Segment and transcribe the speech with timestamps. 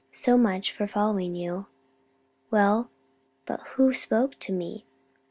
[0.11, 1.67] So much for following you!"
[2.49, 2.89] "Well,
[3.45, 4.87] but who spoke to me?